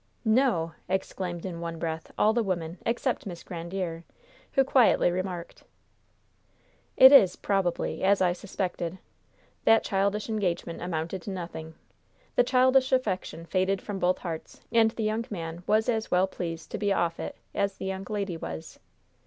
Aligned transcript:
"No!" 0.25 0.71
exclaimed 0.89 1.45
in 1.45 1.59
one 1.61 1.77
breath 1.77 2.11
all 2.17 2.33
the 2.33 2.41
women 2.41 2.79
except 2.87 3.27
Miss 3.27 3.43
Grandiere, 3.43 4.01
who 4.53 4.63
quietly 4.63 5.11
remarked: 5.11 5.63
"It 6.97 7.11
is, 7.11 7.35
probably, 7.35 8.03
as 8.03 8.19
I 8.19 8.33
suspected. 8.33 8.97
That 9.63 9.83
childish 9.83 10.27
engagement 10.27 10.81
amounted 10.81 11.21
to 11.21 11.29
nothing. 11.29 11.75
The 12.35 12.43
childish 12.43 12.91
affection 12.91 13.45
faded 13.45 13.79
from 13.79 13.99
both 13.99 14.17
hearts, 14.17 14.61
and 14.71 14.89
the 14.89 15.03
young 15.03 15.25
man 15.29 15.61
was 15.67 15.87
as 15.87 16.09
well 16.09 16.25
pleased 16.25 16.71
to 16.71 16.79
be 16.79 16.91
off 16.91 17.19
it 17.19 17.35
as 17.53 17.75
the 17.77 17.85
young 17.85 18.07
lady 18.09 18.37
was." 18.37 18.79